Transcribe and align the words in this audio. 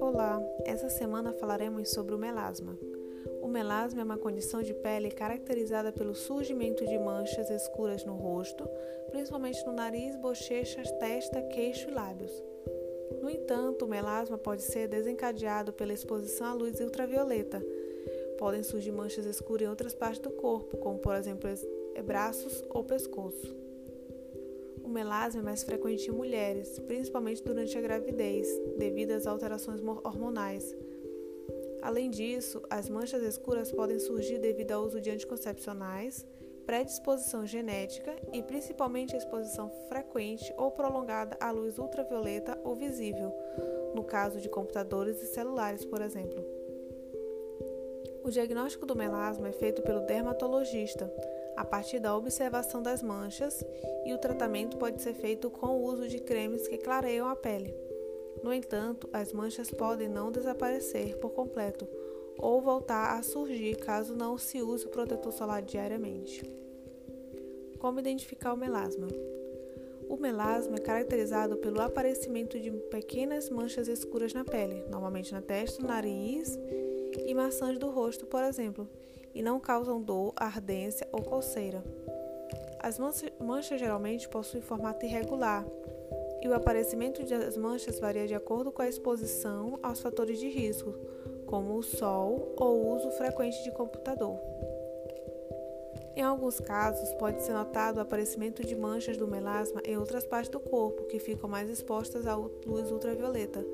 Olá, 0.00 0.40
essa 0.64 0.88
semana 0.88 1.32
falaremos 1.32 1.90
sobre 1.90 2.14
o 2.14 2.18
melasma. 2.18 2.78
O 3.40 3.48
melasma 3.48 4.00
é 4.02 4.04
uma 4.04 4.16
condição 4.16 4.62
de 4.62 4.72
pele 4.74 5.10
caracterizada 5.10 5.90
pelo 5.90 6.14
surgimento 6.14 6.86
de 6.86 6.98
manchas 6.98 7.50
escuras 7.50 8.04
no 8.04 8.14
rosto, 8.14 8.68
principalmente 9.10 9.66
no 9.66 9.72
nariz, 9.72 10.14
bochechas, 10.16 10.90
testa, 10.92 11.42
queixo 11.42 11.90
e 11.90 11.94
lábios. 11.94 12.32
No 13.20 13.28
entanto, 13.28 13.84
o 13.84 13.88
melasma 13.88 14.38
pode 14.38 14.62
ser 14.62 14.88
desencadeado 14.88 15.72
pela 15.72 15.92
exposição 15.92 16.46
à 16.46 16.54
luz 16.54 16.80
ultravioleta. 16.80 17.60
Podem 18.38 18.62
surgir 18.62 18.92
manchas 18.92 19.26
escuras 19.26 19.66
em 19.66 19.70
outras 19.70 19.94
partes 19.94 20.20
do 20.20 20.30
corpo, 20.30 20.76
como 20.76 20.98
por 20.98 21.16
exemplo 21.16 21.50
braços 22.04 22.64
ou 22.70 22.84
pescoço. 22.84 23.61
Melasma 24.92 25.40
é 25.40 25.44
mais 25.44 25.62
frequente 25.62 26.08
em 26.08 26.12
mulheres, 26.12 26.78
principalmente 26.80 27.42
durante 27.42 27.76
a 27.76 27.80
gravidez, 27.80 28.46
devido 28.76 29.12
às 29.12 29.26
alterações 29.26 29.80
hormonais. 30.04 30.76
Além 31.80 32.10
disso, 32.10 32.62
as 32.70 32.88
manchas 32.88 33.22
escuras 33.22 33.72
podem 33.72 33.98
surgir 33.98 34.38
devido 34.38 34.72
ao 34.72 34.84
uso 34.84 35.00
de 35.00 35.10
anticoncepcionais, 35.10 36.24
predisposição 36.64 37.44
genética 37.44 38.14
e 38.32 38.42
principalmente 38.42 39.16
exposição 39.16 39.68
frequente 39.88 40.54
ou 40.56 40.70
prolongada 40.70 41.36
à 41.40 41.50
luz 41.50 41.78
ultravioleta 41.78 42.56
ou 42.62 42.76
visível, 42.76 43.32
no 43.94 44.04
caso 44.04 44.40
de 44.40 44.48
computadores 44.48 45.20
e 45.20 45.26
celulares, 45.26 45.84
por 45.84 46.00
exemplo. 46.00 46.44
O 48.22 48.30
diagnóstico 48.30 48.86
do 48.86 48.94
melasma 48.94 49.48
é 49.48 49.52
feito 49.52 49.82
pelo 49.82 50.06
dermatologista, 50.06 51.12
a 51.62 51.64
partir 51.64 52.00
da 52.00 52.16
observação 52.16 52.82
das 52.82 53.04
manchas, 53.04 53.64
e 54.04 54.12
o 54.12 54.18
tratamento 54.18 54.76
pode 54.76 55.00
ser 55.00 55.14
feito 55.14 55.48
com 55.48 55.68
o 55.68 55.84
uso 55.84 56.08
de 56.08 56.18
cremes 56.18 56.66
que 56.66 56.76
clareiam 56.76 57.28
a 57.28 57.36
pele. 57.36 57.72
No 58.42 58.52
entanto, 58.52 59.08
as 59.12 59.32
manchas 59.32 59.70
podem 59.70 60.08
não 60.08 60.32
desaparecer 60.32 61.16
por 61.18 61.30
completo 61.30 61.86
ou 62.36 62.60
voltar 62.60 63.16
a 63.16 63.22
surgir 63.22 63.76
caso 63.76 64.16
não 64.16 64.36
se 64.36 64.60
use 64.60 64.84
o 64.86 64.90
protetor 64.90 65.32
solar 65.32 65.62
diariamente. 65.62 66.42
Como 67.78 68.00
identificar 68.00 68.52
o 68.52 68.56
melasma? 68.56 69.06
O 70.08 70.16
melasma 70.16 70.74
é 70.78 70.80
caracterizado 70.80 71.58
pelo 71.58 71.80
aparecimento 71.80 72.58
de 72.58 72.72
pequenas 72.90 73.48
manchas 73.48 73.86
escuras 73.86 74.34
na 74.34 74.44
pele, 74.44 74.84
normalmente 74.90 75.32
na 75.32 75.40
testa, 75.40 75.80
nariz 75.86 76.58
e 77.24 77.32
maçãs 77.32 77.78
do 77.78 77.88
rosto, 77.88 78.26
por 78.26 78.42
exemplo, 78.42 78.88
e 79.34 79.42
não 79.42 79.60
causam 79.60 80.02
dor, 80.02 80.32
ardência 80.36 81.08
ou 81.12 81.22
coceira. 81.22 81.82
As 82.78 82.98
manchas 83.40 83.78
geralmente 83.78 84.28
possuem 84.28 84.62
formato 84.62 85.06
irregular, 85.06 85.64
e 86.42 86.48
o 86.48 86.54
aparecimento 86.54 87.24
das 87.24 87.56
manchas 87.56 88.00
varia 88.00 88.26
de 88.26 88.34
acordo 88.34 88.72
com 88.72 88.82
a 88.82 88.88
exposição 88.88 89.78
aos 89.80 90.00
fatores 90.00 90.40
de 90.40 90.48
risco, 90.48 90.92
como 91.46 91.76
o 91.76 91.82
sol 91.82 92.52
ou 92.56 92.78
o 92.78 92.96
uso 92.96 93.10
frequente 93.12 93.62
de 93.62 93.70
computador. 93.70 94.36
Em 96.16 96.22
alguns 96.22 96.58
casos, 96.60 97.14
pode 97.14 97.42
ser 97.42 97.52
notado 97.52 97.96
o 97.96 98.00
aparecimento 98.00 98.66
de 98.66 98.74
manchas 98.74 99.16
do 99.16 99.28
melasma 99.28 99.80
em 99.84 99.96
outras 99.96 100.24
partes 100.24 100.50
do 100.50 100.60
corpo 100.60 101.04
que 101.04 101.18
ficam 101.18 101.48
mais 101.48 101.70
expostas 101.70 102.26
à 102.26 102.34
luz 102.34 102.90
ultravioleta, 102.90 103.64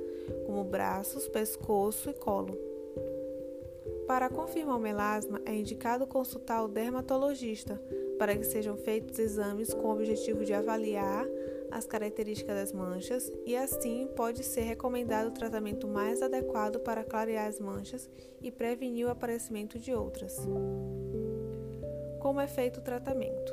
como 0.44 0.62
braços, 0.62 1.26
pescoço 1.26 2.10
e 2.10 2.14
colo. 2.14 2.67
Para 4.08 4.30
confirmar 4.30 4.76
o 4.76 4.80
melasma, 4.80 5.38
é 5.44 5.54
indicado 5.54 6.06
consultar 6.06 6.64
o 6.64 6.68
dermatologista 6.68 7.78
para 8.18 8.34
que 8.34 8.42
sejam 8.42 8.74
feitos 8.74 9.18
exames 9.18 9.74
com 9.74 9.86
o 9.86 9.92
objetivo 9.92 10.46
de 10.46 10.54
avaliar 10.54 11.26
as 11.70 11.86
características 11.86 12.56
das 12.56 12.72
manchas 12.72 13.30
e 13.44 13.54
assim 13.54 14.08
pode 14.16 14.42
ser 14.42 14.62
recomendado 14.62 15.28
o 15.28 15.32
tratamento 15.32 15.86
mais 15.86 16.22
adequado 16.22 16.80
para 16.80 17.04
clarear 17.04 17.46
as 17.48 17.60
manchas 17.60 18.08
e 18.40 18.50
prevenir 18.50 19.06
o 19.06 19.10
aparecimento 19.10 19.78
de 19.78 19.92
outras. 19.92 20.38
Como 22.18 22.40
é 22.40 22.46
feito 22.46 22.80
o 22.80 22.82
tratamento? 22.82 23.52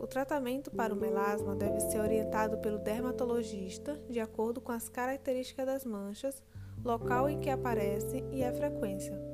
O 0.00 0.06
tratamento 0.06 0.70
para 0.70 0.94
o 0.94 0.96
melasma 0.96 1.54
deve 1.54 1.80
ser 1.80 2.00
orientado 2.00 2.56
pelo 2.58 2.78
dermatologista 2.78 4.00
de 4.08 4.20
acordo 4.20 4.58
com 4.58 4.72
as 4.72 4.88
características 4.88 5.66
das 5.66 5.84
manchas, 5.84 6.42
local 6.82 7.28
em 7.28 7.38
que 7.38 7.50
aparecem 7.50 8.24
e 8.32 8.42
a 8.42 8.54
frequência. 8.54 9.31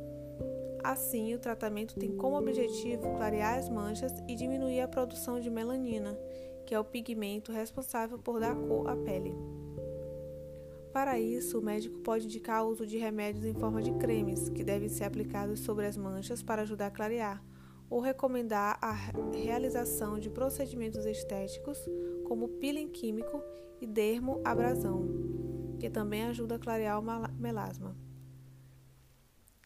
Assim, 0.83 1.34
o 1.34 1.39
tratamento 1.39 1.99
tem 1.99 2.16
como 2.16 2.39
objetivo 2.39 3.15
clarear 3.16 3.59
as 3.59 3.69
manchas 3.69 4.12
e 4.28 4.34
diminuir 4.34 4.81
a 4.81 4.89
produção 4.89 5.41
de 5.41 5.50
melanina, 5.50 6.19
que 6.66 6.75
é 6.75 6.81
o 6.81 6.84
pigmento 6.84 7.53
responsável 7.53 8.19
por 8.19 8.41
dar 8.41 8.55
cor 8.55 8.89
à 8.89 8.97
pele. 8.97 9.34
Para 10.93 11.19
isso, 11.19 11.59
o 11.59 11.62
médico 11.62 11.99
pode 12.00 12.25
indicar 12.25 12.65
o 12.65 12.69
uso 12.69 12.87
de 12.87 12.97
remédios 12.97 13.44
em 13.44 13.55
forma 13.55 13.83
de 13.83 13.93
cremes, 13.93 14.49
que 14.49 14.65
devem 14.65 14.89
ser 14.89 15.05
aplicados 15.05 15.61
sobre 15.61 15.87
as 15.87 15.97
manchas 15.97 16.43
para 16.43 16.62
ajudar 16.62 16.87
a 16.87 16.91
clarear, 16.91 17.45
ou 17.91 18.00
recomendar 18.00 18.78
a 18.83 18.93
realização 19.33 20.19
de 20.19 20.31
procedimentos 20.31 21.05
estéticos, 21.06 21.78
como 22.27 22.49
peeling 22.49 22.89
químico 22.89 23.43
e 23.81 23.87
dermoabrasão, 23.87 25.06
que 25.78 25.89
também 25.89 26.25
ajuda 26.25 26.56
a 26.56 26.59
clarear 26.59 26.99
o 26.99 27.05
melasma. 27.39 28.07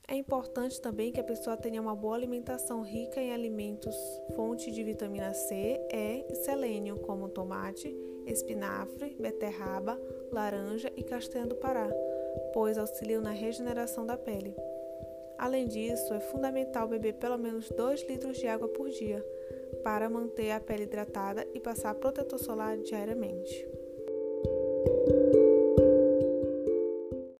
É 0.08 0.16
importante 0.16 0.80
também 0.80 1.12
que 1.12 1.20
a 1.20 1.24
pessoa 1.24 1.56
tenha 1.56 1.80
uma 1.80 1.94
boa 1.94 2.14
alimentação 2.14 2.82
rica 2.82 3.20
em 3.20 3.32
alimentos 3.32 3.94
fonte 4.34 4.70
de 4.70 4.82
vitamina 4.82 5.32
C, 5.32 5.80
E 5.90 6.26
e 6.28 6.34
selênio, 6.44 6.98
como 6.98 7.28
tomate, 7.28 7.94
espinafre, 8.26 9.16
beterraba, 9.18 9.98
laranja 10.30 10.92
e 10.96 11.02
castanha 11.02 11.46
do 11.46 11.54
Pará, 11.54 11.88
pois 12.52 12.76
auxiliam 12.76 13.20
na 13.20 13.30
regeneração 13.30 14.04
da 14.04 14.16
pele. 14.16 14.54
Além 15.38 15.66
disso, 15.66 16.12
é 16.12 16.20
fundamental 16.20 16.86
beber 16.86 17.14
pelo 17.14 17.38
menos 17.38 17.68
2 17.70 18.02
litros 18.08 18.36
de 18.36 18.46
água 18.46 18.68
por 18.68 18.88
dia 18.90 19.24
para 19.82 20.08
manter 20.08 20.50
a 20.50 20.60
pele 20.60 20.84
hidratada 20.84 21.46
e 21.54 21.60
passar 21.60 21.94
protetor 21.94 22.38
solar 22.38 22.76
diariamente. 22.78 23.81